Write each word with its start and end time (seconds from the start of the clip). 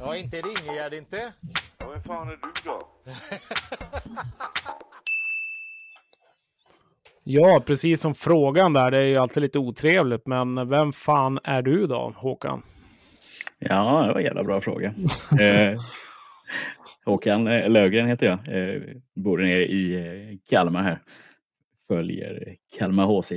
Ja, 0.00 0.16
inte 0.16 0.36
Ingegärd 0.36 0.94
inte. 0.94 1.32
Ja, 1.78 1.88
vem 1.90 2.02
fan 2.02 2.28
är 2.28 2.32
du 2.32 2.48
då? 2.64 2.80
Ja, 7.30 7.62
precis 7.66 8.00
som 8.00 8.14
frågan 8.14 8.72
där. 8.72 8.90
Det 8.90 8.98
är 8.98 9.06
ju 9.06 9.16
alltid 9.16 9.42
lite 9.42 9.58
otrevligt, 9.58 10.26
men 10.26 10.68
vem 10.68 10.92
fan 10.92 11.38
är 11.44 11.62
du 11.62 11.86
då, 11.86 12.12
Håkan? 12.16 12.62
Ja, 13.58 14.02
det 14.06 14.12
var 14.12 14.18
en 14.18 14.24
jävla 14.24 14.44
bra 14.44 14.60
fråga. 14.60 14.94
eh, 15.40 15.78
Håkan 17.04 17.46
eh, 17.46 17.70
Lögren 17.70 18.08
heter 18.08 18.26
jag. 18.26 18.38
Eh, 18.74 18.82
bor 19.14 19.38
nere 19.38 19.66
i 19.66 19.94
eh, 19.94 20.38
Kalmar 20.50 20.82
här. 20.82 21.02
Följer 21.88 22.56
Kalmar 22.78 23.06
HC. 23.06 23.28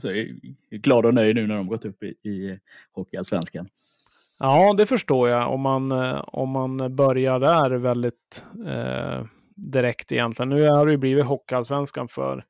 Så 0.00 0.06
jag 0.06 0.16
är 0.18 0.36
glad 0.70 1.06
och 1.06 1.14
nöjd 1.14 1.36
nu 1.36 1.46
när 1.46 1.56
de 1.56 1.66
gått 1.66 1.84
upp 1.84 2.02
i, 2.02 2.06
i 2.06 2.58
Hockeyallsvenskan. 2.92 3.68
Ja, 4.38 4.74
det 4.76 4.86
förstår 4.86 5.28
jag. 5.28 5.52
Om 5.52 5.60
man, 5.60 5.92
eh, 5.92 6.24
om 6.26 6.50
man 6.50 6.96
börjar 6.96 7.40
där 7.40 7.70
väldigt 7.70 8.46
eh, 8.66 9.24
direkt 9.56 10.12
egentligen. 10.12 10.48
Nu 10.48 10.68
har 10.68 10.86
det 10.86 10.92
ju 10.92 10.98
blivit 10.98 11.24
Hockeyallsvenskan 11.24 12.08
för, 12.08 12.44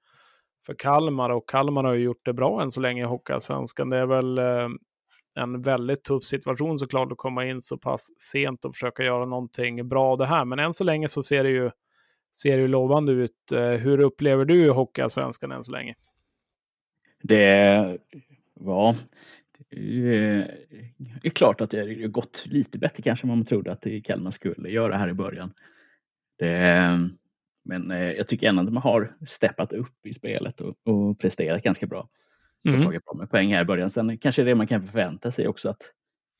för 0.67 0.75
Kalmar 0.75 1.31
och 1.31 1.49
Kalmar 1.49 1.85
har 1.85 1.95
ju 1.95 2.05
gjort 2.05 2.25
det 2.25 2.33
bra 2.33 2.63
än 2.63 2.71
så 2.71 2.81
länge 2.81 3.03
i 3.03 3.07
Hockeyallsvenskan. 3.07 3.91
Det 3.91 3.97
är 3.97 4.07
väl 4.07 4.39
eh, 4.39 4.69
en 5.35 5.63
väldigt 5.63 6.05
tuff 6.05 6.25
situation 6.25 6.79
såklart 6.79 7.13
att 7.13 7.19
komma 7.19 7.47
in 7.47 7.61
så 7.61 7.79
pass 7.79 8.09
sent 8.21 8.65
och 8.65 8.75
försöka 8.75 9.03
göra 9.03 9.25
någonting 9.25 9.89
bra 9.89 10.13
av 10.13 10.19
det 10.19 10.27
här. 10.27 10.45
Men 10.45 10.59
än 10.59 10.73
så 10.73 10.85
länge 10.85 11.09
så 11.09 11.23
ser 11.23 11.45
det 11.45 11.51
ju, 11.51 11.71
ser 12.37 12.57
det 12.57 12.63
ju 12.63 12.69
lovande 12.69 13.13
ut. 13.13 13.53
Eh, 13.55 13.61
hur 13.61 14.01
upplever 14.01 14.45
du 14.45 14.71
Hockeyallsvenskan 14.71 15.53
än 15.53 15.65
så 15.65 15.73
länge? 15.73 15.95
Det 17.23 17.99
var 18.55 18.97
det 19.71 21.29
är 21.29 21.31
klart 21.31 21.61
att 21.61 21.71
det 21.71 21.79
har 21.79 22.09
gått 22.09 22.43
lite 22.47 22.79
bättre 22.79 23.03
kanske 23.03 23.25
än 23.25 23.29
vad 23.29 23.39
man 23.39 23.47
trodde 23.47 23.73
att 23.73 23.85
Kalmar 24.05 24.31
skulle 24.31 24.71
göra 24.71 24.97
här 24.97 25.09
i 25.09 25.15
början. 25.15 25.53
Det, 26.39 27.11
men 27.65 27.91
eh, 27.91 28.13
jag 28.13 28.29
tycker 28.29 28.49
ändå 28.49 28.63
att 28.63 28.73
man 28.73 28.83
har 28.83 29.17
steppat 29.29 29.73
upp 29.73 30.07
i 30.07 30.15
spelet 30.15 30.61
och, 30.61 30.77
och 30.85 31.19
presterat 31.19 31.63
ganska 31.63 31.87
bra. 31.87 32.09
Mm. 32.69 32.81
Och 32.81 32.87
tagit 32.87 33.05
på 33.05 33.17
med 33.17 33.31
poäng 33.31 33.55
här 33.55 33.63
i 33.63 33.65
början. 33.65 33.91
Sen 33.91 34.19
kanske 34.19 34.43
det 34.43 34.55
man 34.55 34.67
kan 34.67 34.87
förvänta 34.87 35.33
sig 35.33 35.49
också 35.49 35.69
att 35.69 35.83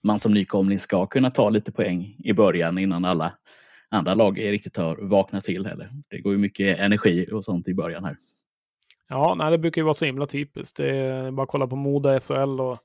man 0.03 0.21
som 0.21 0.35
nykomling 0.35 0.81
ska 0.81 1.07
kunna 1.07 1.31
ta 1.31 1.51
lite 1.51 1.73
poäng 1.73 2.17
i 2.25 2.33
början 2.33 2.79
innan 2.79 3.05
alla 3.05 3.39
andra 3.89 4.15
lag 4.15 4.41
riktigt 4.41 4.77
har 4.77 4.97
vaknat 4.97 5.45
till 5.45 5.67
heller. 5.67 5.91
Det 6.09 6.19
går 6.19 6.33
ju 6.33 6.39
mycket 6.39 6.79
energi 6.79 7.29
och 7.33 7.45
sånt 7.45 7.69
i 7.69 7.75
början 7.75 8.05
här. 8.05 8.17
Ja, 9.09 9.35
nej, 9.39 9.51
det 9.51 9.59
brukar 9.59 9.81
ju 9.81 9.85
vara 9.85 9.95
så 9.95 10.05
himla 10.05 10.27
typiskt. 10.27 10.77
Det 10.77 10.97
är 10.97 11.31
bara 11.31 11.43
att 11.43 11.49
kolla 11.49 11.67
på 11.67 11.77
Moda 11.77 12.21
SHL 12.21 12.61
och 12.61 12.79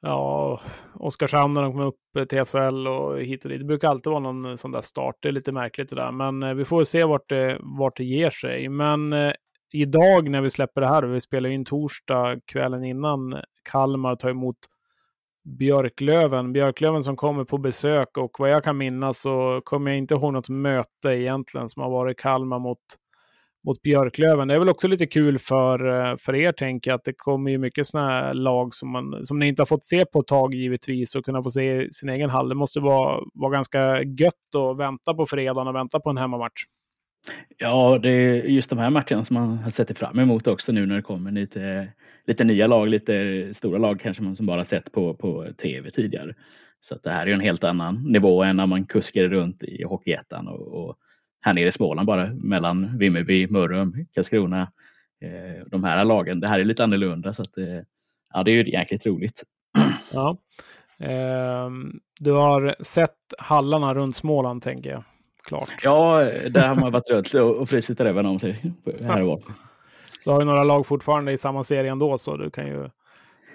ja, 0.00 0.60
Oskarshamn 0.94 1.54
när 1.54 1.62
de 1.62 1.72
kom 1.72 1.80
upp 1.80 2.28
till 2.28 2.44
SHL 2.44 2.88
och 2.88 3.20
hit 3.20 3.44
och 3.44 3.50
dit. 3.50 3.58
Det 3.58 3.64
brukar 3.64 3.88
alltid 3.88 4.10
vara 4.10 4.20
någon 4.20 4.44
eh, 4.44 4.54
sån 4.54 4.72
där 4.72 4.80
start. 4.80 5.16
Det 5.20 5.28
är 5.28 5.32
lite 5.32 5.52
märkligt 5.52 5.90
det 5.90 5.96
där, 5.96 6.12
men 6.12 6.42
eh, 6.42 6.54
vi 6.54 6.64
får 6.64 6.84
se 6.84 7.04
vart 7.04 7.28
det, 7.28 7.58
vart 7.60 7.96
det 7.96 8.04
ger 8.04 8.30
sig. 8.30 8.68
Men 8.68 9.12
eh, 9.12 9.32
idag 9.72 10.30
när 10.30 10.40
vi 10.40 10.50
släpper 10.50 10.80
det 10.80 10.88
här, 10.88 11.02
vi 11.02 11.20
spelar 11.20 11.50
in 11.50 11.64
torsdag 11.64 12.40
kvällen 12.52 12.84
innan 12.84 13.42
Kalmar 13.70 14.16
tar 14.16 14.30
emot 14.30 14.56
Björklöven. 15.58 16.52
Björklöven 16.52 17.02
som 17.02 17.16
kommer 17.16 17.44
på 17.44 17.58
besök 17.58 18.18
och 18.18 18.36
vad 18.38 18.50
jag 18.50 18.64
kan 18.64 18.78
minnas 18.78 19.20
så 19.20 19.60
kommer 19.64 19.90
jag 19.90 19.98
inte 19.98 20.14
ihåg 20.14 20.32
något 20.32 20.48
möte 20.48 21.08
egentligen 21.08 21.68
som 21.68 21.82
har 21.82 21.90
varit 21.90 22.18
Kalmar 22.18 22.58
mot 22.58 22.78
mot 23.66 23.82
Björklöven. 23.82 24.48
Det 24.48 24.54
är 24.54 24.58
väl 24.58 24.68
också 24.68 24.88
lite 24.88 25.06
kul 25.06 25.38
för, 25.38 26.10
eh, 26.10 26.16
för 26.16 26.34
er, 26.34 26.52
tänker 26.52 26.90
jag, 26.90 26.98
att 26.98 27.04
det 27.04 27.12
kommer 27.16 27.50
ju 27.50 27.58
mycket 27.58 27.86
sådana 27.86 28.08
här 28.08 28.34
lag 28.34 28.74
som, 28.74 28.92
man, 28.92 29.26
som 29.26 29.38
ni 29.38 29.48
inte 29.48 29.62
har 29.62 29.66
fått 29.66 29.84
se 29.84 30.04
på 30.04 30.20
ett 30.20 30.26
tag 30.26 30.54
givetvis 30.54 31.14
och 31.14 31.24
kunna 31.24 31.42
få 31.42 31.50
se 31.50 31.82
i 31.82 31.92
sin 31.92 32.08
egen 32.08 32.30
hall. 32.30 32.48
Det 32.48 32.54
måste 32.54 32.80
vara, 32.80 33.20
vara 33.34 33.52
ganska 33.52 34.02
gött 34.02 34.54
att 34.56 34.78
vänta 34.78 35.14
på 35.14 35.26
fredagen 35.26 35.68
och 35.68 35.74
vänta 35.74 36.00
på 36.00 36.10
en 36.10 36.16
hemmamatch. 36.16 36.62
Ja, 37.58 37.98
det 38.02 38.10
är 38.10 38.34
just 38.44 38.70
de 38.70 38.78
här 38.78 38.90
matcherna 38.90 39.24
som 39.24 39.34
man 39.34 39.58
har 39.58 39.70
sett 39.70 39.98
fram 39.98 40.18
emot 40.18 40.46
också 40.46 40.72
nu 40.72 40.86
när 40.86 40.96
det 40.96 41.02
kommer 41.02 41.30
lite, 41.30 41.88
lite 42.26 42.44
nya 42.44 42.66
lag, 42.66 42.88
lite 42.88 43.54
stora 43.56 43.78
lag 43.78 44.00
kanske 44.00 44.22
man 44.22 44.36
som 44.36 44.46
bara 44.46 44.64
sett 44.64 44.92
på, 44.92 45.14
på 45.14 45.46
tv 45.62 45.90
tidigare. 45.90 46.34
Så 46.80 46.94
att 46.94 47.02
det 47.02 47.10
här 47.10 47.26
är 47.26 47.32
en 47.32 47.40
helt 47.40 47.64
annan 47.64 48.12
nivå 48.12 48.42
än 48.42 48.56
när 48.56 48.66
man 48.66 48.86
kuskade 48.86 49.28
runt 49.28 49.62
i 49.62 49.84
Hockeyettan 49.84 50.48
och, 50.48 50.88
och 50.88 50.98
här 51.40 51.54
nere 51.54 51.68
i 51.68 51.72
Småland 51.72 52.06
bara 52.06 52.26
mellan 52.34 52.98
Vimmerby, 52.98 53.46
Mörrum, 53.46 54.06
Karlskrona. 54.14 54.72
Eh, 55.20 55.66
de 55.66 55.84
här 55.84 56.04
lagen. 56.04 56.40
Det 56.40 56.48
här 56.48 56.60
är 56.60 56.64
lite 56.64 56.84
annorlunda 56.84 57.34
så 57.34 57.42
att 57.42 57.58
eh, 57.58 57.80
ja, 58.32 58.42
det 58.42 58.50
är 58.50 58.64
ju 58.64 58.70
jäkligt 58.70 59.06
roligt. 59.06 59.44
Ja. 60.12 60.36
Eh, 60.98 61.70
du 62.20 62.32
har 62.32 62.76
sett 62.80 63.34
hallarna 63.38 63.94
runt 63.94 64.16
Småland 64.16 64.62
tänker 64.62 64.90
jag. 64.90 65.04
Klart. 65.44 65.70
Ja, 65.82 66.30
där 66.50 66.68
har 66.68 66.74
man 66.74 66.92
varit 66.92 67.10
runt 67.10 67.34
och 67.34 67.68
frusit 67.68 68.00
även 68.00 68.26
om 68.26 68.38
sig 68.38 68.72
här 69.00 69.22
och 69.22 69.28
var. 69.28 69.42
Du 70.24 70.30
har 70.30 70.40
ju 70.40 70.46
några 70.46 70.64
lag 70.64 70.86
fortfarande 70.86 71.32
i 71.32 71.38
samma 71.38 71.64
serie 71.64 71.90
ändå 71.90 72.18
så 72.18 72.36
du 72.36 72.50
kan 72.50 72.66
ju 72.66 72.90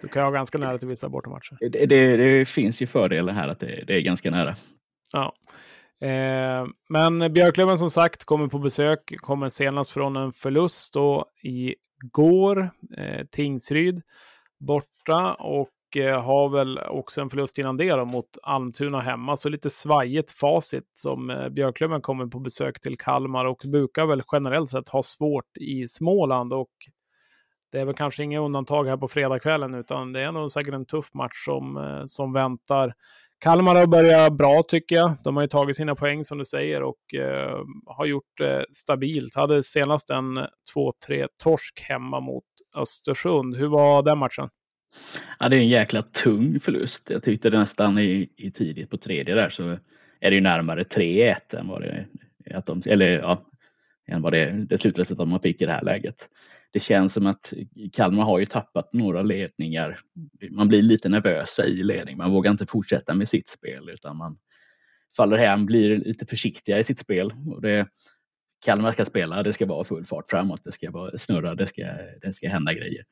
du 0.02 0.08
kan 0.08 0.24
ha 0.24 0.32
ganska 0.32 0.58
nära 0.58 0.78
till 0.78 0.88
vissa 0.88 1.10
bortamatcher. 1.10 1.58
Det, 1.60 1.86
det, 1.86 2.18
det 2.18 2.46
finns 2.46 2.82
ju 2.82 2.88
fördelar 2.88 3.34
här 3.34 3.48
att 3.48 3.60
det, 3.60 3.84
det 3.88 3.94
är 3.94 4.02
ganska 4.02 4.32
nära. 4.32 4.56
Ja. 5.14 5.34
Eh, 6.04 6.68
men 6.90 7.34
Björklöven 7.34 7.78
som 7.78 7.90
sagt 7.90 8.24
kommer 8.24 8.48
på 8.48 8.60
besök, 8.60 9.14
kommer 9.18 9.50
senast 9.50 9.92
från 9.92 10.16
en 10.16 10.32
förlust 10.32 10.94
då 10.94 11.26
igår, 11.42 12.72
eh, 12.98 13.26
Tingsryd 13.32 14.02
borta 14.60 15.34
och 15.34 15.98
eh, 15.98 16.22
har 16.24 16.50
väl 16.50 16.80
också 16.80 17.22
en 17.22 17.30
förlust 17.30 17.58
innan 17.58 17.78
det 17.78 17.90
då, 17.90 18.06
mot 18.06 18.38
Almtuna 18.44 19.02
hemma. 19.02 19.38
Så 19.38 19.50
lite 19.50 19.70
svajigt 19.70 20.32
facit 20.32 20.90
som 20.94 21.30
eh, 21.30 21.50
Björklöven 21.50 22.02
kommer 22.02 22.26
på 22.26 22.40
besök 22.40 22.82
till 22.82 22.98
Kalmar 22.98 23.46
och 23.46 23.62
brukar 23.66 24.06
väl 24.06 24.24
generellt 24.32 24.70
sett 24.70 24.90
ha 24.90 25.04
svårt 25.04 25.58
i 25.58 25.88
Småland 25.88 26.54
och 26.54 26.72
det 27.72 27.80
är 27.80 27.86
väl 27.86 27.96
kanske 27.96 28.24
inga 28.24 28.40
undantag 28.40 28.86
här 28.86 28.98
på 28.98 29.08
fredagskvällen 29.08 29.74
utan 29.74 30.14
det 30.14 30.22
är 30.22 30.32
nog 30.32 30.52
säkert 30.52 30.74
en 30.74 30.86
tuff 30.86 31.14
match 31.14 31.46
som, 31.46 31.78
eh, 31.78 32.06
som 32.06 32.34
väntar. 32.34 32.94
Kalmar 33.44 33.76
har 33.76 33.88
börjat 33.88 34.34
bra 34.34 34.64
tycker 34.68 34.96
jag. 34.96 35.14
De 35.24 35.36
har 35.36 35.44
ju 35.44 35.48
tagit 35.48 35.76
sina 35.76 35.96
poäng 35.96 36.24
som 36.24 36.38
du 36.38 36.46
säger 36.46 36.84
och 36.84 37.14
eh, 37.16 37.60
har 37.86 38.06
gjort 38.06 38.38
det 38.38 38.58
eh, 38.58 38.64
stabilt. 38.72 39.36
Hade 39.36 39.64
senast 39.64 40.10
en 40.10 40.38
2-3 40.76 41.28
torsk 41.44 41.82
hemma 41.82 42.20
mot 42.20 42.44
Östersund. 42.76 43.56
Hur 43.56 43.68
var 43.68 44.04
den 44.04 44.18
matchen? 44.18 44.50
Ja, 45.40 45.50
det 45.50 45.56
är 45.56 45.60
en 45.60 45.68
jäkla 45.68 46.02
tung 46.02 46.60
förlust. 46.60 47.02
Jag 47.10 47.24
tyckte 47.24 47.50
det 47.50 47.60
nästan 47.60 48.00
i, 48.00 48.30
i 48.38 48.52
tidigt 48.52 48.90
på 48.90 48.98
tredje 48.98 49.36
där 49.36 49.50
så 49.50 49.78
är 50.20 50.30
det 50.30 50.36
ju 50.36 50.42
närmare 50.42 50.84
3-1 50.84 51.36
än 51.50 51.68
vad 51.68 51.82
det, 51.82 52.06
att 52.54 52.66
de, 52.66 52.84
eller 52.86 53.08
ja, 53.08 53.46
än 54.08 54.22
vad 54.22 54.34
det, 54.34 54.66
det 54.70 54.78
slutresultat 54.78 55.28
man 55.28 55.40
fick 55.40 55.62
i 55.62 55.66
det 55.66 55.72
här 55.72 55.84
läget 55.84 56.30
det 56.74 56.80
känns 56.80 57.14
som 57.14 57.28
att 57.28 57.54
Kalmar 57.94 58.24
har 58.24 58.40
ju 58.40 58.46
tappat 58.46 58.94
några 58.94 59.22
ledningar. 59.22 60.00
Man 60.52 60.68
blir 60.68 60.82
lite 60.82 61.10
nervösa 61.10 61.66
i 61.66 61.84
ledning. 61.84 62.18
Man 62.18 62.32
vågar 62.32 62.52
inte 62.52 62.66
fortsätta 62.66 63.14
med 63.14 63.30
sitt 63.30 63.48
spel 63.48 63.90
utan 63.90 64.18
man 64.18 64.38
faller 65.18 65.38
hem, 65.38 65.66
blir 65.66 65.98
lite 65.98 66.26
försiktiga 66.26 66.80
i 66.80 66.84
sitt 66.84 67.00
spel. 67.00 67.34
Och 67.48 67.62
det, 67.62 67.88
Kalmar 68.66 68.92
ska 68.92 69.06
spela, 69.06 69.44
det 69.44 69.54
ska 69.54 69.66
vara 69.66 69.84
full 69.84 70.06
fart 70.06 70.30
framåt, 70.30 70.62
det 70.64 70.72
ska 70.72 70.92
vara 70.92 71.18
snurra, 71.18 71.56
det 71.56 71.68
ska, 71.68 71.84
det 72.22 72.34
ska 72.34 72.50
hända 72.50 72.74
grejer. 72.74 73.06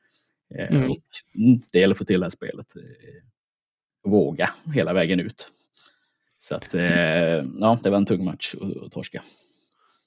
Eh, 0.54 0.76
mm. 0.76 0.90
Och 0.90 1.04
mm, 1.34 1.62
det 1.70 1.78
gäller 1.78 1.94
att 1.94 1.98
få 1.98 2.04
till 2.04 2.20
det 2.20 2.26
här 2.26 2.30
spelet. 2.30 2.76
Eh, 2.76 4.10
våga 4.10 4.50
hela 4.74 4.92
vägen 4.92 5.20
ut. 5.20 5.48
Så 6.38 6.54
att, 6.54 6.74
eh, 6.74 6.82
ja, 7.60 7.78
det 7.82 7.90
var 7.90 7.96
en 7.96 8.06
tung 8.06 8.24
match 8.24 8.54
att 8.84 8.92
torska. 8.92 9.22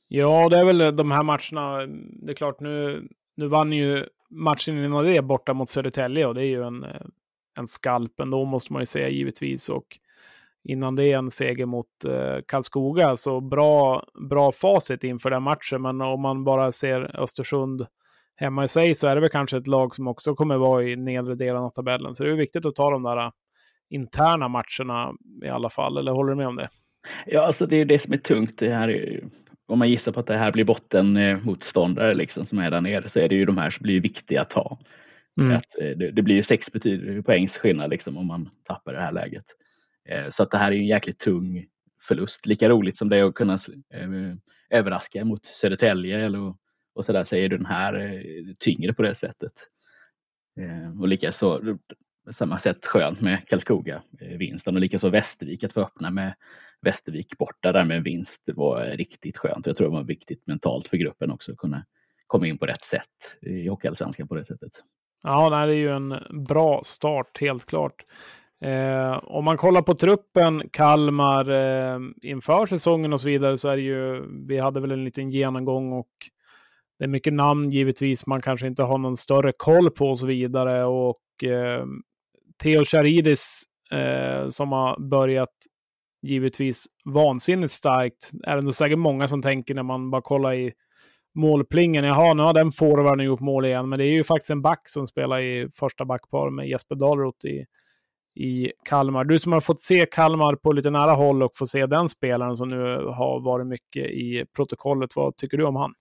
Ja, 0.07 0.49
det 0.49 0.57
är 0.57 0.65
väl 0.65 0.95
de 0.95 1.11
här 1.11 1.23
matcherna. 1.23 1.85
Det 2.25 2.31
är 2.31 2.35
klart, 2.35 2.59
nu 2.59 3.07
nu 3.35 3.47
vann 3.47 3.73
ju 3.73 4.05
matchen 4.29 4.85
innan 4.85 5.05
det 5.05 5.21
borta 5.21 5.53
mot 5.53 5.69
Södertälje 5.69 6.25
och 6.25 6.35
det 6.35 6.41
är 6.41 6.49
ju 6.49 6.63
en, 6.63 6.83
eh, 6.83 7.01
en 7.57 7.67
skalp 7.67 8.19
ändå 8.19 8.45
måste 8.45 8.73
man 8.73 8.81
ju 8.81 8.85
säga 8.85 9.09
givetvis. 9.09 9.69
Och 9.69 9.85
innan 10.63 10.95
det 10.95 11.11
en 11.11 11.31
seger 11.31 11.65
mot 11.65 12.05
eh, 12.05 12.37
Karlskoga. 12.47 13.15
Så 13.15 13.41
bra, 13.41 14.05
bra 14.29 14.51
facit 14.51 15.03
inför 15.03 15.29
den 15.29 15.43
matchen. 15.43 15.81
Men 15.81 16.01
om 16.01 16.21
man 16.21 16.43
bara 16.43 16.71
ser 16.71 17.21
Östersund 17.21 17.85
hemma 18.35 18.63
i 18.63 18.67
sig 18.67 18.95
så 18.95 19.07
är 19.07 19.15
det 19.15 19.21
väl 19.21 19.29
kanske 19.29 19.57
ett 19.57 19.67
lag 19.67 19.95
som 19.95 20.07
också 20.07 20.35
kommer 20.35 20.57
vara 20.57 20.83
i 20.83 20.95
nedre 20.95 21.35
delen 21.35 21.63
av 21.63 21.69
tabellen. 21.69 22.15
Så 22.15 22.23
det 22.23 22.31
är 22.31 22.35
viktigt 22.35 22.65
att 22.65 22.75
ta 22.75 22.91
de 22.91 23.03
där 23.03 23.17
eh, 23.17 23.31
interna 23.89 24.47
matcherna 24.47 25.13
i 25.43 25.49
alla 25.49 25.69
fall. 25.69 25.97
Eller 25.97 26.11
håller 26.11 26.29
du 26.29 26.35
med 26.35 26.47
om 26.47 26.55
det? 26.55 26.69
Ja, 27.25 27.41
alltså 27.41 27.65
det 27.65 27.75
är 27.75 27.77
ju 27.79 27.85
det 27.85 28.01
som 28.01 28.13
är 28.13 28.17
tungt. 28.17 28.53
Det 28.57 28.73
här 28.73 28.89
är 28.89 29.23
om 29.67 29.79
man 29.79 29.89
gissar 29.89 30.11
på 30.11 30.19
att 30.19 30.27
det 30.27 30.37
här 30.37 30.51
blir 30.51 30.63
bottenmotståndare 30.63 32.13
liksom, 32.13 32.45
som 32.45 32.59
är 32.59 32.71
där 32.71 32.81
nere 32.81 33.09
så 33.09 33.19
är 33.19 33.29
det 33.29 33.35
ju 33.35 33.45
de 33.45 33.57
här 33.57 33.69
som 33.69 33.83
blir 33.83 34.01
viktiga 34.01 34.41
att 34.41 34.49
ta. 34.49 34.79
Mm. 35.39 35.57
Att, 35.57 35.79
eh, 35.81 35.97
det, 35.97 36.11
det, 36.11 36.21
blir 36.21 36.43
sex 36.43 36.67
poängs 37.25 37.57
skillnad 37.57 37.89
liksom, 37.89 38.17
om 38.17 38.27
man 38.27 38.49
tappar 38.63 38.93
det 38.93 38.99
här 38.99 39.11
läget. 39.11 39.45
Eh, 40.09 40.29
så 40.29 40.43
att 40.43 40.51
det 40.51 40.57
här 40.57 40.71
är 40.71 40.75
en 40.75 40.87
jäkligt 40.87 41.19
tung 41.19 41.65
förlust. 42.07 42.45
Lika 42.45 42.69
roligt 42.69 42.97
som 42.97 43.09
det 43.09 43.17
är 43.17 43.23
att 43.23 43.35
kunna 43.35 43.53
eh, 43.93 44.35
överraska 44.69 45.25
mot 45.25 45.45
Södertälje 45.45 46.25
eller, 46.25 46.53
och 46.95 47.05
så 47.05 47.13
där 47.13 47.23
så 47.23 47.35
är 47.35 47.49
den 47.49 47.65
här 47.65 48.23
tyngre 48.59 48.93
på 48.93 49.01
det 49.01 49.15
sättet. 49.15 49.51
Och 50.99 51.07
likaså 51.07 51.77
samma 52.31 52.59
sätt 52.59 52.85
skönt 52.85 53.21
med 53.21 53.47
Karlskoga. 53.47 54.03
vinsten 54.19 54.75
och 54.75 54.81
likaså 54.81 55.09
Västervik 55.09 55.63
att 55.63 55.73
få 55.73 55.81
öppna 55.81 56.09
med 56.09 56.33
Västervik 56.85 57.37
borta 57.37 57.71
där 57.71 57.85
med 57.85 57.97
en 57.97 58.03
vinst 58.03 58.41
det 58.45 58.53
var 58.53 58.85
riktigt 58.85 59.37
skönt. 59.37 59.65
Jag 59.65 59.77
tror 59.77 59.87
det 59.87 59.93
var 59.93 60.03
viktigt 60.03 60.47
mentalt 60.47 60.87
för 60.87 60.97
gruppen 60.97 61.31
också 61.31 61.51
att 61.51 61.57
kunna 61.57 61.85
komma 62.27 62.47
in 62.47 62.57
på 62.57 62.65
rätt 62.65 62.83
sätt 62.83 63.01
i 63.41 63.67
Hockeyallsvenskan 63.67 64.27
på 64.27 64.35
det 64.35 64.45
sättet. 64.45 64.71
Ja, 65.23 65.49
det 65.49 65.73
är 65.73 65.77
ju 65.77 65.89
en 65.89 66.15
bra 66.47 66.81
start 66.83 67.37
helt 67.41 67.65
klart. 67.65 68.05
Eh, 68.61 69.19
om 69.23 69.45
man 69.45 69.57
kollar 69.57 69.81
på 69.81 69.93
truppen, 69.93 70.69
Kalmar 70.69 71.49
eh, 71.49 71.99
inför 72.21 72.65
säsongen 72.65 73.13
och 73.13 73.21
så 73.21 73.27
vidare 73.27 73.57
så 73.57 73.69
är 73.69 73.75
det 73.75 73.81
ju, 73.81 74.25
vi 74.47 74.59
hade 74.59 74.79
väl 74.79 74.91
en 74.91 75.03
liten 75.03 75.29
genomgång 75.29 75.93
och 75.93 76.11
det 76.99 77.03
är 77.03 77.09
mycket 77.09 77.33
namn 77.33 77.69
givetvis 77.69 78.27
man 78.27 78.41
kanske 78.41 78.67
inte 78.67 78.83
har 78.83 78.97
någon 78.97 79.17
större 79.17 79.51
koll 79.57 79.91
på 79.91 80.09
och 80.09 80.19
så 80.19 80.25
vidare. 80.25 80.83
Och 80.85 81.43
eh, 81.43 81.85
Theo 82.63 82.83
Charidis 82.83 83.63
eh, 83.91 84.49
som 84.49 84.71
har 84.71 84.99
börjat 84.99 85.53
givetvis 86.25 86.85
vansinnigt 87.05 87.71
starkt 87.71 88.31
är 88.43 88.55
det 88.55 88.61
nog 88.61 88.73
säkert 88.73 88.97
många 88.97 89.27
som 89.27 89.41
tänker 89.41 89.75
när 89.75 89.83
man 89.83 90.11
bara 90.11 90.21
kollar 90.21 90.53
i 90.53 90.73
målplingen. 91.35 92.03
Jaha, 92.05 92.33
nu 92.33 92.43
har 92.43 92.53
den 92.53 92.71
forwarden 92.71 93.25
gjort 93.25 93.39
mål 93.39 93.65
igen, 93.65 93.89
men 93.89 93.99
det 93.99 94.05
är 94.05 94.11
ju 94.11 94.23
faktiskt 94.23 94.49
en 94.49 94.61
back 94.61 94.81
som 94.83 95.07
spelar 95.07 95.41
i 95.41 95.69
första 95.79 96.05
backpar 96.05 96.49
med 96.49 96.67
Jesper 96.67 96.95
Dahlroth 96.95 97.45
i, 97.45 97.65
i 98.35 98.71
Kalmar. 98.89 99.23
Du 99.23 99.39
som 99.39 99.51
har 99.51 99.61
fått 99.61 99.79
se 99.79 100.05
Kalmar 100.11 100.55
på 100.55 100.71
lite 100.71 100.89
nära 100.89 101.11
håll 101.11 101.43
och 101.43 101.55
få 101.55 101.67
se 101.67 101.85
den 101.85 102.09
spelaren 102.09 102.55
som 102.55 102.67
nu 102.67 103.05
har 103.05 103.39
varit 103.39 103.67
mycket 103.67 104.05
i 104.05 104.45
protokollet, 104.55 105.15
vad 105.15 105.35
tycker 105.37 105.57
du 105.57 105.63
om 105.65 105.75
han? 105.75 105.93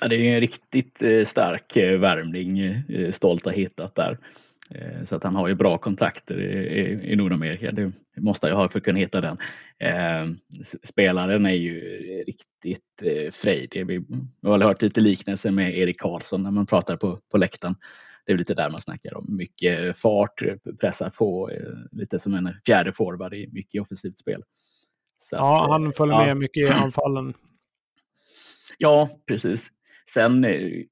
Ja, 0.00 0.08
det 0.08 0.16
är 0.16 0.34
en 0.34 0.40
riktigt 0.40 1.02
eh, 1.02 1.24
stark 1.26 1.76
eh, 1.76 1.98
värmning, 1.98 2.58
eh, 2.58 3.12
stolt 3.12 3.46
att 3.46 3.52
hittat 3.52 3.94
där. 3.94 4.18
Så 5.08 5.16
att 5.16 5.22
han 5.22 5.36
har 5.36 5.48
ju 5.48 5.54
bra 5.54 5.78
kontakter 5.78 6.40
i, 7.04 7.16
Nordamerika. 7.16 7.72
Det 7.72 7.92
måste 8.16 8.46
jag 8.46 8.56
ha 8.56 8.68
för 8.68 8.78
att 8.78 8.84
kunna 8.84 8.98
hitta 8.98 9.20
den. 9.20 9.38
Spelaren 10.82 11.46
är 11.46 11.52
ju 11.52 11.80
riktigt 12.26 13.02
frejdig. 13.32 13.86
Vi 13.86 14.04
har 14.42 14.58
hört 14.58 14.82
lite 14.82 15.00
liknelse 15.00 15.50
med 15.50 15.78
Erik 15.78 16.00
Karlsson 16.00 16.42
när 16.42 16.50
man 16.50 16.66
pratar 16.66 16.96
på, 16.96 17.20
på 17.30 17.38
läktaren. 17.38 17.76
Det 18.26 18.32
är 18.32 18.36
lite 18.36 18.54
där 18.54 18.70
man 18.70 18.80
snackar 18.80 19.16
om. 19.16 19.36
Mycket 19.36 19.98
fart, 19.98 20.42
pressar 20.80 21.10
på, 21.10 21.50
lite 21.92 22.18
som 22.18 22.34
en 22.34 22.54
fjärde 22.66 22.92
forward 22.92 23.34
i 23.34 23.48
mycket 23.52 23.82
offensivt 23.82 24.18
spel. 24.18 24.42
Så 25.18 25.36
ja, 25.36 25.66
han 25.70 25.92
följer 25.92 26.20
ja. 26.20 26.26
med 26.26 26.36
mycket 26.36 26.68
i 26.70 26.72
anfallen. 26.72 27.34
Ja, 28.78 29.18
precis. 29.26 29.62
Sen 30.14 30.44
eh, 30.44 30.82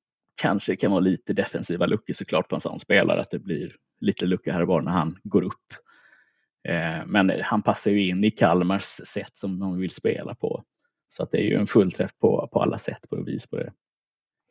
kanske 0.40 0.76
kan 0.76 0.90
vara 0.90 1.00
lite 1.00 1.32
defensiva 1.32 1.86
luckor 1.86 2.14
såklart 2.14 2.48
på 2.48 2.54
en 2.54 2.60
sån 2.60 2.80
spelare, 2.80 3.20
att 3.20 3.30
det 3.30 3.38
blir 3.38 3.76
lite 4.00 4.26
lucka 4.26 4.52
här 4.52 4.62
och 4.62 4.68
var 4.68 4.80
när 4.80 4.92
han 4.92 5.18
går 5.22 5.42
upp. 5.42 5.74
Eh, 6.68 7.06
men 7.06 7.32
han 7.42 7.62
passar 7.62 7.90
ju 7.90 8.08
in 8.08 8.24
i 8.24 8.30
Kalmars 8.30 9.00
sätt 9.14 9.32
som 9.40 9.60
de 9.60 9.78
vill 9.78 9.90
spela 9.90 10.34
på. 10.34 10.64
Så 11.16 11.22
att 11.22 11.30
det 11.30 11.38
är 11.38 11.42
ju 11.42 11.56
en 11.56 11.66
fullträff 11.66 12.10
på, 12.20 12.48
på 12.52 12.62
alla 12.62 12.78
sätt 12.78 13.08
på 13.10 13.22
vis 13.22 13.46
på 13.46 13.56
det. 13.56 13.72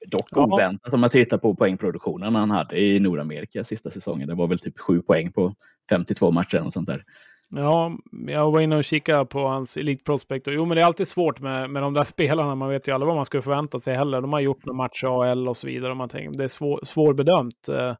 Dock 0.08 0.28
ja. 0.32 0.46
oväntat 0.46 0.94
om 0.94 1.00
man 1.00 1.10
tittar 1.10 1.38
på 1.38 1.56
poängproduktionen 1.56 2.36
han 2.36 2.52
hade 2.52 2.80
i 2.80 3.00
Nordamerika 3.00 3.64
sista 3.64 3.92
säsongen. 3.92 4.28
Det 4.28 4.36
var 4.36 4.48
väl 4.48 4.60
typ 4.60 4.80
sju 4.80 5.02
poäng 5.02 5.32
på 5.32 5.56
52 5.90 6.32
matcher 6.32 6.66
och 6.66 6.74
sånt 6.74 6.88
där. 6.88 7.04
Ja, 7.52 7.98
jag 8.28 8.52
var 8.52 8.62
inne 8.62 8.78
och 8.78 8.84
kikade 8.84 9.26
på 9.26 9.40
hans 9.48 9.78
Elite 9.78 10.04
Prospect. 10.04 10.48
Jo, 10.50 10.66
men 10.66 10.76
det 10.76 10.82
är 10.82 10.86
alltid 10.86 11.08
svårt 11.08 11.40
med, 11.40 11.70
med 11.70 11.84
de 11.84 11.94
där 11.94 12.04
spelarna. 12.04 12.56
Man 12.56 12.70
vet 12.70 12.88
ju 12.88 12.92
aldrig 12.92 13.08
vad 13.08 13.16
man 13.16 13.26
skulle 13.26 13.44
förvänta 13.44 13.80
sig 13.80 13.96
heller. 13.96 14.22
De 14.22 14.34
har 14.34 14.40
gjort 14.40 14.66
några 14.66 14.78
matcher 14.78 15.24
AL 15.24 15.48
och 15.48 15.58
så 15.58 15.68
vidare. 15.68 15.92
Och 15.92 15.98
man 15.98 16.10
tänker, 16.10 16.38
det 16.38 16.44
är 16.44 16.48
svår, 16.48 16.80
svårbedömt. 16.84 17.70
Eh, 17.70 17.96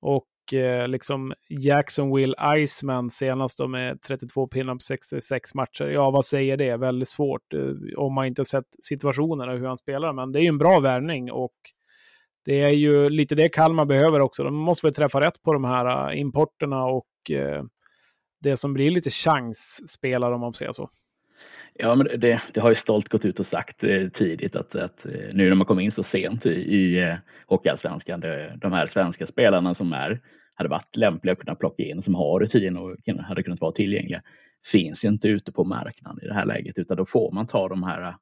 och 0.00 0.54
eh, 0.58 0.88
liksom 0.88 1.32
Jacksonville 1.48 2.34
Iceman 2.56 3.10
senast 3.10 3.58
då 3.58 3.68
med 3.68 4.02
32 4.02 4.46
pinnar 4.46 4.74
på 4.74 4.80
66 4.80 5.54
matcher. 5.54 5.84
Ja, 5.84 6.10
vad 6.10 6.24
säger 6.24 6.56
det? 6.56 6.76
Väldigt 6.76 7.08
svårt 7.08 7.54
eh, 7.54 7.98
om 7.98 8.14
man 8.14 8.26
inte 8.26 8.44
sett 8.44 8.66
situationerna 8.82 9.52
hur 9.52 9.66
han 9.66 9.78
spelar. 9.78 10.12
Men 10.12 10.32
det 10.32 10.38
är 10.38 10.42
ju 10.42 10.48
en 10.48 10.58
bra 10.58 10.80
värvning 10.80 11.32
och 11.32 11.56
det 12.44 12.62
är 12.62 12.70
ju 12.70 13.08
lite 13.10 13.34
det 13.34 13.48
Kalmar 13.48 13.84
behöver 13.84 14.20
också. 14.20 14.44
De 14.44 14.54
måste 14.54 14.86
väl 14.86 14.94
träffa 14.94 15.20
rätt 15.20 15.42
på 15.42 15.52
de 15.52 15.64
här 15.64 16.12
importerna 16.12 16.84
och 16.84 17.06
det 18.40 18.56
som 18.56 18.74
blir 18.74 18.90
lite 18.90 19.10
chansspelare 19.10 20.34
om 20.34 20.40
man 20.40 20.52
får 20.52 20.56
säga 20.56 20.72
så. 20.72 20.90
Ja, 21.74 21.94
men 21.94 22.20
det, 22.20 22.42
det, 22.54 22.60
har 22.60 22.70
ju 22.70 22.76
Stolt 22.76 23.08
gått 23.08 23.24
ut 23.24 23.40
och 23.40 23.46
sagt 23.46 23.84
eh, 23.84 24.08
tidigt 24.08 24.56
att, 24.56 24.74
att 24.74 25.06
eh, 25.06 25.12
nu 25.32 25.48
när 25.48 25.54
man 25.54 25.66
kommer 25.66 25.82
in 25.82 25.92
så 25.92 26.02
sent 26.02 26.46
i, 26.46 26.50
i 26.50 27.02
eh, 27.02 27.16
Hockeyallsvenskan, 27.46 28.20
de 28.56 28.72
här 28.72 28.86
svenska 28.86 29.26
spelarna 29.26 29.74
som 29.74 29.92
är, 29.92 30.20
hade 30.54 30.68
varit 30.70 30.96
lämpliga 30.96 31.32
att 31.32 31.38
kunna 31.38 31.54
plocka 31.54 31.82
in, 31.82 32.02
som 32.02 32.14
har 32.14 32.40
rutin 32.40 32.76
och 32.76 32.96
hade 33.22 33.42
kunnat 33.42 33.60
vara 33.60 33.72
tillgängliga, 33.72 34.22
finns 34.66 35.04
ju 35.04 35.08
inte 35.08 35.28
ute 35.28 35.52
på 35.52 35.64
marknaden 35.64 36.18
i 36.22 36.26
det 36.26 36.34
här 36.34 36.46
läget, 36.46 36.78
utan 36.78 36.96
då 36.96 37.06
får 37.06 37.32
man 37.32 37.46
ta 37.46 37.68
de 37.68 37.82
här 37.82 38.16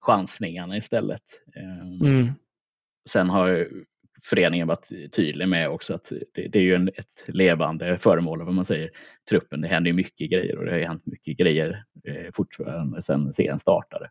chansningarna 0.00 0.76
istället. 0.76 1.22
Ehm, 1.56 2.00
mm. 2.00 2.32
Sen 3.10 3.30
har 3.30 3.68
föreningen 4.24 4.68
varit 4.68 5.12
tydlig 5.12 5.48
med 5.48 5.70
också 5.70 5.94
att 5.94 6.12
det, 6.34 6.48
det 6.48 6.58
är 6.58 6.62
ju 6.62 6.74
en, 6.74 6.88
ett 6.88 7.24
levande 7.26 7.98
föremål, 7.98 8.44
vad 8.44 8.54
man 8.54 8.64
säger, 8.64 8.90
truppen. 9.28 9.60
Det 9.60 9.68
händer 9.68 9.90
ju 9.90 9.96
mycket 9.96 10.30
grejer 10.30 10.58
och 10.58 10.64
det 10.64 10.70
har 10.70 10.78
hänt 10.78 11.06
mycket 11.06 11.36
grejer 11.36 11.84
eh, 12.04 12.32
fortfarande 12.34 13.02
sedan 13.02 13.34
serien 13.34 13.58
startade. 13.58 14.10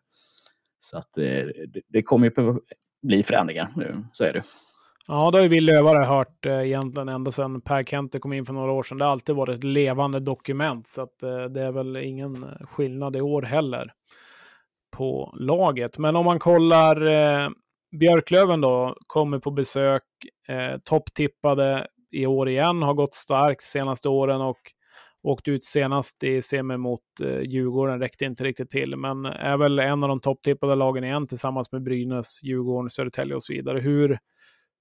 Så 0.80 0.98
att 0.98 1.18
eh, 1.18 1.24
det, 1.68 1.82
det 1.88 2.02
kommer 2.02 2.26
ju 2.26 2.58
bli 3.02 3.22
förändringar 3.22 3.68
nu, 3.76 4.04
så 4.12 4.24
är 4.24 4.32
det. 4.32 4.44
Ja, 5.10 5.30
det 5.30 5.38
har 5.38 5.42
ju 5.42 5.48
vi 5.48 5.60
lövare 5.60 6.04
hört 6.04 6.46
eh, 6.46 6.60
egentligen 6.60 7.08
ända 7.08 7.30
sedan 7.30 7.60
Per 7.60 7.82
Kente 7.82 8.18
kom 8.18 8.32
in 8.32 8.46
för 8.46 8.52
några 8.52 8.72
år 8.72 8.82
sedan. 8.82 8.98
Det 8.98 9.04
har 9.04 9.12
alltid 9.12 9.34
varit 9.34 9.58
ett 9.58 9.64
levande 9.64 10.20
dokument, 10.20 10.86
så 10.86 11.02
att 11.02 11.22
eh, 11.22 11.44
det 11.44 11.60
är 11.60 11.72
väl 11.72 11.96
ingen 11.96 12.42
eh, 12.42 12.66
skillnad 12.66 13.16
i 13.16 13.20
år 13.20 13.42
heller 13.42 13.92
på 14.96 15.34
laget. 15.38 15.98
Men 15.98 16.16
om 16.16 16.24
man 16.24 16.38
kollar 16.38 17.10
eh, 17.10 17.48
Björklöven 17.90 18.60
då 18.60 18.96
kommer 19.06 19.38
på 19.38 19.50
besök, 19.50 20.02
eh, 20.48 20.78
topptippade 20.84 21.86
i 22.10 22.26
år 22.26 22.48
igen, 22.48 22.82
har 22.82 22.94
gått 22.94 23.14
starkt 23.14 23.62
senaste 23.62 24.08
åren 24.08 24.40
och 24.40 24.58
åkt 25.22 25.48
ut 25.48 25.64
senast 25.64 26.24
i 26.24 26.42
semi 26.42 26.76
mot 26.76 27.00
eh, 27.22 27.40
Djurgården, 27.40 28.00
räckte 28.00 28.24
inte 28.24 28.44
riktigt 28.44 28.70
till, 28.70 28.96
men 28.96 29.24
är 29.24 29.56
väl 29.56 29.78
en 29.78 30.02
av 30.02 30.08
de 30.08 30.20
topptippade 30.20 30.74
lagen 30.74 31.04
igen 31.04 31.26
tillsammans 31.26 31.72
med 31.72 31.82
Brynäs, 31.82 32.42
Djurgården, 32.42 32.90
Södertälje 32.90 33.34
och 33.34 33.44
så 33.44 33.52
vidare. 33.52 33.80
Hur, 33.80 34.18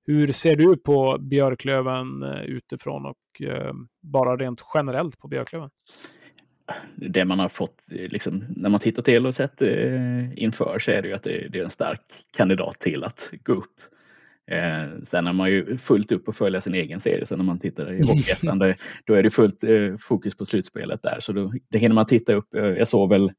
hur 0.06 0.32
ser 0.32 0.56
du 0.56 0.78
på 0.78 1.18
Björklöven 1.20 2.24
eh, 2.24 2.42
utifrån 2.42 3.06
och 3.06 3.48
eh, 3.48 3.74
bara 4.02 4.38
rent 4.38 4.62
generellt 4.74 5.20
på 5.20 5.28
Björklöven? 5.28 5.70
Det 6.96 7.26
man 7.26 7.40
har 7.40 7.50
fått, 7.50 7.78
liksom, 7.86 8.46
när 8.56 8.70
man 8.70 8.80
tittar 8.80 9.02
till 9.02 9.26
och 9.26 9.36
sett 9.36 9.62
eh, 9.62 10.44
inför 10.44 10.80
så 10.80 10.92
är 10.92 11.02
det 11.02 11.08
ju 11.08 11.14
att 11.14 11.24
det, 11.24 11.48
det, 11.52 11.60
är 11.60 11.64
en 11.64 11.72
stark 11.72 12.02
kandidat 12.38 12.80
till 12.80 13.04
att 13.04 13.30
gå 13.44 13.54
upp. 13.54 13.80
Eh, 14.52 15.04
sen 15.10 15.26
har 15.26 15.34
man 15.34 15.50
ju 15.50 15.78
fullt 15.78 16.12
upp 16.12 16.28
och 16.28 16.36
följa 16.36 16.62
sin 16.62 16.74
egen 16.74 17.00
serie, 17.00 17.26
så 17.26 17.36
när 17.36 17.44
man 17.44 17.60
tittar 17.60 17.94
i 17.94 18.02
Hockeyettan 18.02 18.76
då 19.06 19.14
är 19.14 19.24
det 19.24 19.32
fullt 19.32 19.64
eh, 19.64 19.98
fokus 20.00 20.38
på 20.38 20.46
slutspelet 20.46 21.02
där, 21.04 21.20
så 21.20 21.34
då, 21.34 21.54
det 21.70 21.78
hinner 21.78 21.96
man 21.96 22.06
titta 22.06 22.34
upp. 22.34 22.56
Eh, 22.56 22.66
jag 22.66 22.88
såg 22.88 23.10
väl 23.10 23.32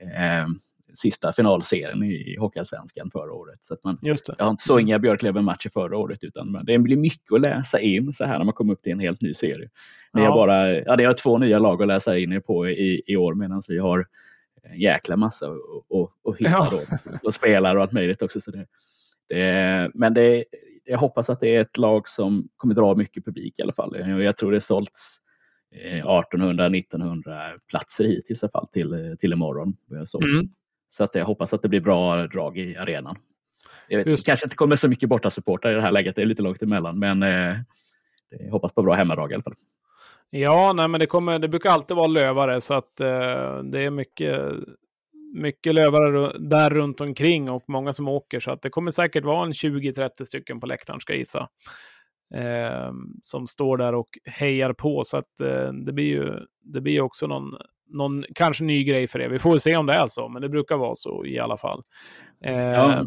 eh, 0.00 0.46
sista 0.94 1.32
finalserien 1.32 2.02
i 2.02 2.36
Hockeyallsvenskan 2.38 3.10
förra 3.10 3.32
året. 3.32 3.60
Så 3.68 3.76
man. 3.84 3.98
Jag 4.02 4.44
har 4.44 4.50
inte 4.50 4.64
så 4.64 4.78
inga 4.78 4.98
Björklöven-matcher 4.98 5.70
förra 5.72 5.96
året, 5.96 6.24
utan 6.24 6.64
det 6.64 6.78
blir 6.78 6.96
mycket 6.96 7.32
att 7.32 7.40
läsa 7.40 7.80
in 7.80 8.12
så 8.12 8.24
här 8.24 8.38
när 8.38 8.44
man 8.44 8.54
kommer 8.54 8.72
upp 8.72 8.82
till 8.82 8.92
en 8.92 9.00
helt 9.00 9.20
ny 9.20 9.34
serie. 9.34 9.70
Ni 10.12 10.22
ja. 10.22 10.28
har 10.28 10.36
bara, 10.36 10.72
ja, 10.72 10.96
det 10.96 11.04
har 11.04 11.14
två 11.14 11.38
nya 11.38 11.58
lag 11.58 11.82
att 11.82 11.88
läsa 11.88 12.18
in 12.18 12.32
er 12.32 12.40
på 12.40 12.68
i, 12.68 13.02
i 13.06 13.16
år, 13.16 13.34
medan 13.34 13.62
vi 13.68 13.78
har 13.78 14.06
en 14.62 14.80
jäkla 14.80 15.16
massa 15.16 15.46
att 15.46 16.36
hitta 16.38 16.50
ja. 16.50 16.68
då, 16.70 17.08
och 17.28 17.34
spelare 17.34 17.76
och 17.76 17.82
allt 17.82 17.92
möjligt 17.92 18.22
också. 18.22 18.40
Så 18.40 18.50
det, 18.50 18.66
det, 19.28 19.90
men 19.94 20.14
det, 20.14 20.44
jag 20.84 20.98
hoppas 20.98 21.30
att 21.30 21.40
det 21.40 21.56
är 21.56 21.60
ett 21.60 21.78
lag 21.78 22.08
som 22.08 22.48
kommer 22.56 22.74
dra 22.74 22.94
mycket 22.94 23.24
publik 23.24 23.58
i 23.58 23.62
alla 23.62 23.72
fall. 23.72 24.22
Jag 24.22 24.36
tror 24.36 24.50
det 24.50 24.58
är 24.58 24.60
sålt 24.60 24.90
1800-1900 25.74 27.52
eh, 27.52 27.58
platser 27.68 28.04
hittills 28.04 28.42
i 28.42 28.44
alla 28.44 28.50
fall 28.50 28.68
till, 28.68 29.16
till 29.20 29.32
imorgon. 29.32 29.76
Mm. 30.22 30.48
Så 30.96 31.04
att 31.04 31.14
jag 31.14 31.24
hoppas 31.24 31.52
att 31.52 31.62
det 31.62 31.68
blir 31.68 31.80
bra 31.80 32.26
drag 32.26 32.58
i 32.58 32.76
arenan. 32.76 33.16
Jag 33.88 34.04
vet, 34.04 34.24
kanske 34.24 34.46
inte 34.46 34.56
kommer 34.56 34.76
så 34.76 34.88
mycket 34.88 35.08
borta 35.08 35.30
supportrar 35.30 35.72
i 35.72 35.74
det 35.74 35.80
här 35.80 35.92
läget, 35.92 36.16
det 36.16 36.22
är 36.22 36.26
lite 36.26 36.42
långt 36.42 36.62
emellan, 36.62 36.98
men 36.98 37.22
eh, 37.22 37.56
jag 38.28 38.50
hoppas 38.50 38.72
på 38.72 38.82
bra 38.82 38.94
hemmadrag 38.94 39.30
i 39.30 39.34
alla 39.34 39.42
fall. 39.42 39.54
Ja, 40.30 40.72
nej, 40.72 40.88
men 40.88 41.00
det, 41.00 41.06
kommer, 41.06 41.38
det 41.38 41.48
brukar 41.48 41.70
alltid 41.70 41.96
vara 41.96 42.06
lövare, 42.06 42.60
så 42.60 42.74
att 42.74 43.00
eh, 43.00 43.58
det 43.58 43.80
är 43.80 43.90
mycket, 43.90 44.52
mycket 45.34 45.74
lövare 45.74 46.32
där 46.38 46.70
runt 46.70 47.00
omkring 47.00 47.50
och 47.50 47.64
många 47.68 47.92
som 47.92 48.08
åker, 48.08 48.40
så 48.40 48.50
att 48.50 48.62
det 48.62 48.70
kommer 48.70 48.90
säkert 48.90 49.24
vara 49.24 49.46
en 49.46 49.52
20-30 49.52 50.08
stycken 50.24 50.60
på 50.60 50.66
läktaren, 50.66 51.00
ska 51.00 51.12
jag 51.12 51.18
gissa. 51.18 51.48
Eh, 52.34 52.92
som 53.22 53.46
står 53.46 53.76
där 53.76 53.94
och 53.94 54.08
hejar 54.24 54.72
på, 54.72 55.04
så 55.04 55.16
att 55.16 55.40
eh, 55.40 55.72
det 55.72 55.92
blir 55.92 56.06
ju 56.06 56.40
det 56.62 56.80
blir 56.80 57.00
också 57.00 57.26
någon 57.26 57.54
någon 57.88 58.24
kanske 58.34 58.64
ny 58.64 58.84
grej 58.84 59.06
för 59.06 59.20
er. 59.20 59.28
Vi 59.28 59.38
får 59.38 59.58
se 59.58 59.76
om 59.76 59.86
det 59.86 59.92
är 59.94 60.06
så, 60.06 60.28
men 60.28 60.42
det 60.42 60.48
brukar 60.48 60.76
vara 60.76 60.94
så 60.94 61.24
i 61.26 61.40
alla 61.40 61.56
fall. 61.56 61.82
Eh, 62.44 62.54
ja, 62.60 63.04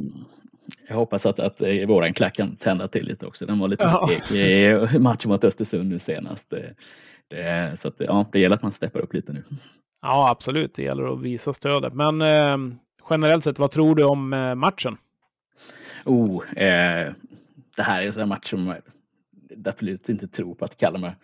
Jag 0.88 0.96
hoppas 0.96 1.26
att, 1.26 1.40
att 1.40 1.62
eh, 1.62 1.88
våran 1.88 2.14
klack 2.14 2.36
kan 2.36 2.56
tända 2.56 2.88
till 2.88 3.06
lite 3.06 3.26
också. 3.26 3.46
Den 3.46 3.60
var 3.60 3.68
lite 3.68 3.84
Ja. 3.84 4.10
stek 4.22 4.32
i 4.94 5.00
matchen 5.00 5.30
mot 5.30 5.44
Östersund 5.44 5.90
nu 5.90 6.00
senast. 6.00 6.44
Det, 6.50 6.76
det, 7.28 7.78
så 7.82 7.88
att, 7.88 7.96
ja, 7.98 8.26
det 8.32 8.40
gäller 8.40 8.56
att 8.56 8.62
man 8.64 8.72
steppar 8.72 9.00
upp 9.00 9.14
lite 9.14 9.34
nu. 9.34 9.44
Ja, 10.02 10.30
absolut. 10.32 10.74
Det 10.76 10.84
gäller 10.84 11.14
att 11.14 11.22
visa 11.22 11.54
stödet. 11.54 11.94
Men 11.94 12.22
eh, 12.22 12.58
generellt 13.10 13.44
sett, 13.44 13.60
vad 13.60 13.72
tror 13.72 13.96
du 13.96 14.04
om 14.04 14.34
eh, 14.34 14.56
matchen? 14.56 14.98
Oh, 16.06 16.58
eh, 16.64 17.14
det 17.76 17.84
här 17.84 18.02
är 18.02 18.06
en 18.08 18.14
sån 18.14 18.30
match 18.30 18.50
som 18.50 18.68
jag 18.68 18.78
absolut 19.66 20.10
inte 20.10 20.28
tror 20.28 20.56
på 20.56 20.66
att 20.66 20.78
Kalmar 20.78 21.16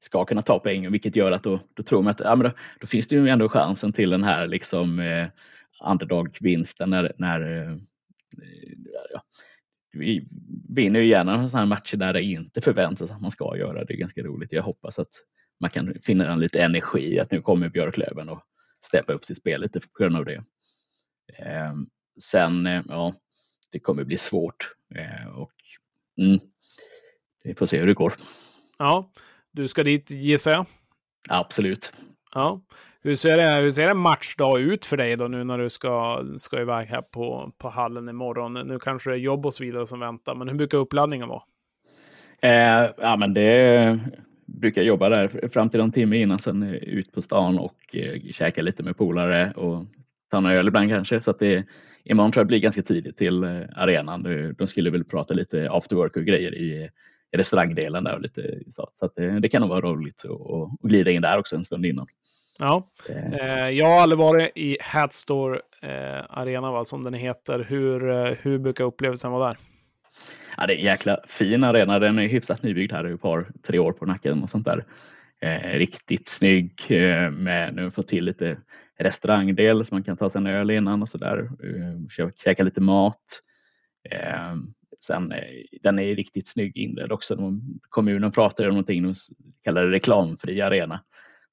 ska 0.00 0.24
kunna 0.24 0.42
ta 0.42 0.58
poäng, 0.58 0.90
vilket 0.90 1.16
gör 1.16 1.32
att 1.32 1.42
då, 1.42 1.60
då 1.74 1.82
tror 1.82 2.02
man 2.02 2.10
att 2.10 2.20
ja, 2.20 2.36
men 2.36 2.44
då, 2.44 2.52
då 2.80 2.86
finns 2.86 3.08
det 3.08 3.14
ju 3.14 3.28
ändå 3.28 3.48
chansen 3.48 3.92
till 3.92 4.10
den 4.10 4.24
här 4.24 4.46
liksom 4.46 5.00
eh, 5.00 5.28
underdog-vinsten 5.84 6.90
när, 6.90 7.12
när 7.16 7.40
eh, 7.40 7.76
ja, 9.12 9.22
vi 9.92 10.28
vinner 10.68 11.00
ju 11.00 11.06
gärna 11.06 11.48
sådana 11.48 11.58
här 11.58 11.66
matcher 11.66 11.96
där 11.96 12.12
det 12.12 12.22
inte 12.22 12.60
förväntas 12.60 13.10
att 13.10 13.20
man 13.20 13.30
ska 13.30 13.56
göra. 13.56 13.84
Det 13.84 13.94
är 13.94 13.98
ganska 13.98 14.22
roligt. 14.22 14.52
Jag 14.52 14.62
hoppas 14.62 14.98
att 14.98 15.10
man 15.60 15.70
kan 15.70 15.94
finna 16.02 16.32
en 16.32 16.40
lite 16.40 16.62
energi 16.62 17.18
att 17.18 17.30
nu 17.30 17.42
kommer 17.42 17.68
Björklöven 17.68 18.28
och 18.28 18.42
steppa 18.86 19.12
upp 19.12 19.24
sitt 19.24 19.38
spel 19.38 19.60
lite 19.60 19.80
på 19.80 19.88
grund 19.98 20.16
av 20.16 20.24
det. 20.24 20.44
Eh, 21.38 21.74
sen, 22.22 22.66
eh, 22.66 22.82
ja, 22.88 23.14
det 23.70 23.78
kommer 23.78 24.04
bli 24.04 24.18
svårt 24.18 24.74
eh, 24.94 25.26
och 25.26 25.52
mm, 26.18 26.40
vi 27.44 27.54
får 27.54 27.66
se 27.66 27.78
hur 27.78 27.86
det 27.86 27.94
går. 27.94 28.14
Ja, 28.78 29.10
du 29.52 29.68
ska 29.68 29.82
dit 29.82 30.10
gissar 30.10 30.50
jag. 30.50 30.66
Absolut. 31.28 31.90
Ja. 32.34 32.60
Hur 33.02 33.14
ser, 33.14 33.36
det, 33.36 33.62
hur 33.62 33.70
ser 33.70 33.90
en 33.90 33.98
matchdag 33.98 34.60
ut 34.60 34.84
för 34.84 34.96
dig 34.96 35.16
då 35.16 35.28
nu 35.28 35.44
när 35.44 35.58
du 35.58 35.68
ska, 35.68 36.24
ska 36.36 36.60
iväg 36.60 36.88
här 36.88 37.02
på, 37.02 37.52
på 37.58 37.68
hallen 37.68 38.08
imorgon? 38.08 38.54
Nu 38.54 38.78
kanske 38.78 39.10
det 39.10 39.16
är 39.16 39.20
jobb 39.20 39.46
och 39.46 39.54
så 39.54 39.64
vidare 39.64 39.86
som 39.86 40.00
väntar, 40.00 40.34
men 40.34 40.48
hur 40.48 40.54
brukar 40.54 40.78
uppladdningen 40.78 41.28
vara? 41.28 41.42
Eh, 42.42 42.90
ja, 42.98 43.16
men 43.16 43.34
det 43.34 44.00
brukar 44.46 44.82
jobba 44.82 45.08
där 45.08 45.48
fram 45.48 45.70
till 45.70 45.80
en 45.80 45.92
timme 45.92 46.16
innan, 46.16 46.38
sen 46.38 46.62
ut 46.74 47.12
på 47.12 47.22
stan 47.22 47.58
och 47.58 47.96
eh, 47.96 48.20
käka 48.30 48.62
lite 48.62 48.82
med 48.82 48.96
polare 48.96 49.52
och 49.56 49.84
ta 50.30 50.38
en 50.38 50.46
öl 50.46 50.68
ibland 50.68 50.90
kanske. 50.90 51.20
Så 51.20 51.30
att 51.30 51.38
det, 51.38 51.64
imorgon 52.04 52.32
tror 52.32 52.40
jag 52.40 52.46
blir 52.46 52.58
ganska 52.58 52.82
tidigt 52.82 53.18
till 53.18 53.44
eh, 53.44 53.60
arenan. 53.76 54.22
De, 54.58 54.66
skulle 54.66 54.90
väl 54.90 55.04
prata 55.04 55.34
lite 55.34 55.70
after 55.70 55.96
work 55.96 56.16
och 56.16 56.24
grejer 56.24 56.54
i 56.54 56.90
restaurangdelen 57.32 58.04
där 58.04 58.14
och 58.14 58.20
lite 58.20 58.58
så. 58.72 58.90
Så 58.94 59.10
det, 59.16 59.40
det 59.40 59.48
kan 59.48 59.60
nog 59.60 59.70
vara 59.70 59.80
roligt 59.80 60.24
att 60.24 60.88
glida 60.88 61.10
in 61.10 61.22
där 61.22 61.38
också 61.38 61.56
en 61.56 61.64
stund 61.64 61.86
innan. 61.86 62.06
Ja, 62.58 62.90
Eh, 63.08 63.34
eh, 63.34 63.70
jag 63.70 63.86
har 63.86 64.00
aldrig 64.00 64.18
varit 64.18 64.52
i 64.54 64.76
Hatstore 64.80 65.60
eh, 65.82 66.24
Arena, 66.28 66.70
va, 66.70 66.84
som 66.84 67.02
den 67.02 67.14
heter. 67.14 67.66
Hur, 67.68 68.10
eh, 68.10 68.34
hur 68.42 68.58
brukar 68.58 68.84
upplevelsen 68.84 69.32
vara 69.32 69.48
där? 69.48 69.56
Ja, 70.56 70.66
det 70.66 70.74
är 70.74 70.76
en 70.76 70.84
jäkla 70.84 71.18
fin 71.26 71.64
arena. 71.64 71.98
Den 71.98 72.18
är 72.18 72.28
hyfsat 72.28 72.62
nybyggd 72.62 72.92
här. 72.92 73.04
Ett 73.04 73.22
par, 73.22 73.46
tre 73.66 73.78
år 73.78 73.92
på 73.92 74.06
nacken 74.06 74.42
och 74.42 74.50
sånt 74.50 74.64
där. 74.64 74.84
Eh, 75.40 75.78
riktigt 75.78 76.28
snygg 76.28 76.72
eh, 76.88 77.30
med, 77.30 77.74
nu 77.74 77.90
fått 77.90 78.08
till 78.08 78.24
lite 78.24 78.56
restaurangdel 78.98 79.86
så 79.86 79.94
man 79.94 80.04
kan 80.04 80.16
ta 80.16 80.30
sig 80.30 80.38
en 80.38 80.46
öl 80.46 80.70
innan 80.70 81.02
och 81.02 81.08
så 81.08 81.18
där. 81.18 81.38
Eh, 81.38 82.30
käka 82.44 82.62
lite 82.62 82.80
mat. 82.80 83.22
Eh, 84.10 84.54
sen, 85.06 85.32
eh, 85.32 85.42
den 85.82 85.98
är 85.98 86.14
riktigt 86.16 86.48
snygg 86.48 86.76
inredd 86.76 87.12
också. 87.12 87.36
De, 87.36 87.62
kommunen 87.88 88.32
pratar 88.32 88.64
om 88.64 88.70
någonting, 88.70 89.02
de 89.02 89.14
kallar 89.64 89.84
det 89.84 89.90
reklamfri 89.92 90.60
arena. 90.60 91.00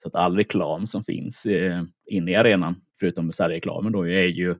Så 0.01 0.07
att 0.07 0.15
all 0.15 0.35
reklam 0.37 0.87
som 0.87 1.03
finns 1.03 1.45
eh, 1.45 1.83
inne 2.05 2.31
i 2.31 2.35
arenan, 2.35 2.75
förutom 2.99 3.31
reklamen 3.31 3.91
då, 3.91 4.07
är 4.07 4.25
ju 4.25 4.55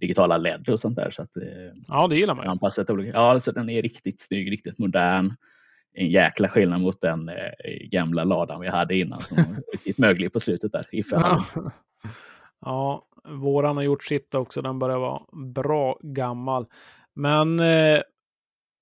digitala 0.00 0.36
LED 0.36 0.68
och 0.68 0.80
sånt 0.80 0.96
där. 0.96 1.10
Så 1.10 1.22
att, 1.22 1.36
eh, 1.36 1.42
Ja, 1.88 2.06
det 2.08 2.16
gillar 2.16 2.34
man 2.34 2.44
ju. 2.44 2.50
anpassat 2.50 2.90
olika. 2.90 3.10
Ja, 3.12 3.40
så 3.40 3.52
den 3.52 3.70
är 3.70 3.82
riktigt 3.82 4.20
snygg, 4.20 4.52
riktigt 4.52 4.78
modern. 4.78 5.34
En 5.94 6.08
jäkla 6.08 6.48
skillnad 6.48 6.80
mot 6.80 7.00
den 7.00 7.28
eh, 7.28 7.34
gamla 7.90 8.24
ladan 8.24 8.60
vi 8.60 8.68
hade 8.68 8.96
innan 8.96 9.20
som 9.20 9.36
var 9.36 9.62
riktigt 9.72 9.98
möglig 9.98 10.32
på 10.32 10.40
slutet 10.40 10.72
där. 10.72 10.86
i. 10.92 11.04
Ja. 11.10 11.38
ja, 12.60 13.06
våran 13.24 13.76
har 13.76 13.84
gjort 13.84 14.04
sitt 14.04 14.34
också. 14.34 14.62
Den 14.62 14.78
börjar 14.78 14.98
vara 14.98 15.22
bra 15.32 15.98
gammal. 16.02 16.66
Men 17.14 17.60
eh, 17.60 17.98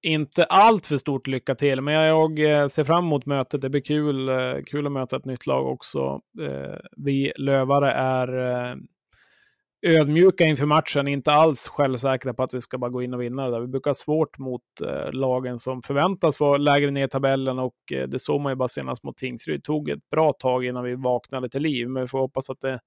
inte 0.02 0.44
allt 0.44 0.86
för 0.86 0.96
stort 0.96 1.26
lycka 1.26 1.54
till. 1.54 1.80
Men 1.80 1.94
jag 1.94 2.38
eh, 2.38 2.66
ser 2.66 2.84
fram 2.84 3.04
emot 3.04 3.26
mötet. 3.26 3.60
Det 3.60 3.70
blir 3.70 3.80
kul, 3.80 4.28
eh, 4.28 4.62
kul 4.66 4.86
att 4.86 4.92
möta 4.92 5.16
ett 5.16 5.24
nytt 5.24 5.46
lag 5.46 5.66
också. 5.66 6.20
Eh, 6.42 6.78
vi 6.96 7.32
lövare 7.36 7.92
är 7.92 8.30
ödmjuka 9.86 10.44
inför 10.44 10.66
matchen, 10.66 11.08
inte 11.08 11.32
alls 11.32 11.68
självsäkra 11.68 12.34
på 12.34 12.42
att 12.42 12.54
vi 12.54 12.60
ska 12.60 12.78
bara 12.78 12.90
gå 12.90 13.02
in 13.02 13.14
och 13.14 13.22
vinna 13.22 13.44
det 13.44 13.50
där. 13.50 13.60
Vi 13.60 13.66
brukar 13.66 13.90
ha 13.90 13.94
svårt 13.94 14.38
mot 14.38 14.62
lagen 15.12 15.58
som 15.58 15.82
förväntas 15.82 16.40
vara 16.40 16.56
lägre 16.56 16.90
ner 16.90 17.06
i 17.06 17.08
tabellen 17.08 17.58
och 17.58 17.74
det 18.08 18.18
såg 18.18 18.40
man 18.40 18.52
ju 18.52 18.56
bara 18.56 18.68
senast 18.68 19.04
mot 19.04 19.16
Tingsryd. 19.16 19.58
Det 19.58 19.62
tog 19.62 19.88
ett 19.88 20.10
bra 20.10 20.32
tag 20.32 20.64
innan 20.64 20.84
vi 20.84 20.94
vaknade 20.94 21.48
till 21.48 21.62
liv, 21.62 21.88
men 21.88 22.02
vi 22.02 22.08
får 22.08 22.18
hoppas 22.18 22.50
att 22.50 22.60
det 22.60 22.80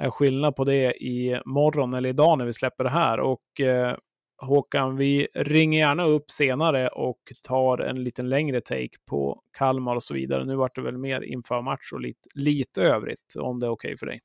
är 0.00 0.10
skillnad 0.10 0.56
på 0.56 0.64
det 0.64 0.92
i 0.92 1.40
morgon 1.44 1.94
eller 1.94 2.08
idag 2.08 2.38
när 2.38 2.44
vi 2.44 2.52
släpper 2.52 2.84
det 2.84 2.90
här. 2.90 3.20
Och 3.20 3.60
eh, 3.60 3.96
Håkan, 4.40 4.96
vi 4.96 5.28
ringer 5.34 5.78
gärna 5.78 6.04
upp 6.04 6.30
senare 6.30 6.88
och 6.88 7.20
tar 7.48 7.78
en 7.78 8.04
liten 8.04 8.28
längre 8.28 8.60
take 8.60 8.96
på 9.10 9.42
Kalmar 9.58 9.94
och 9.94 10.02
så 10.02 10.14
vidare. 10.14 10.44
Nu 10.44 10.56
vart 10.56 10.74
det 10.74 10.82
väl 10.82 10.98
mer 10.98 11.20
inför 11.20 11.62
match 11.62 11.92
och 11.92 12.00
lite, 12.00 12.28
lite 12.34 12.82
övrigt, 12.82 13.34
om 13.38 13.60
det 13.60 13.66
är 13.66 13.70
okej 13.70 13.88
okay 13.88 13.96
för 13.96 14.06
dig. 14.06 14.20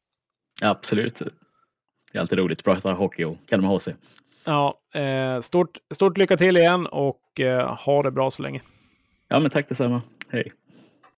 Absolut. 0.62 1.19
Det 2.12 2.17
är 2.17 2.22
alltid 2.22 2.38
roligt 2.38 2.60
att 2.60 2.65
prata 2.65 2.93
hockey 2.93 3.24
och 3.24 3.38
Kalmar 3.50 3.69
HC. 3.69 3.88
Ja, 4.45 4.79
eh, 4.93 5.39
stort, 5.39 5.77
stort 5.93 6.17
lycka 6.17 6.38
till 6.38 6.57
igen 6.57 6.88
och 6.88 7.39
eh, 7.39 7.75
ha 7.86 8.03
det 8.03 8.12
bra 8.12 8.31
så 8.31 8.41
länge. 8.41 8.62
Ja, 9.27 9.39
men 9.39 9.51
tack 9.51 9.69
detsamma. 9.69 10.01
Hej. 10.29 10.51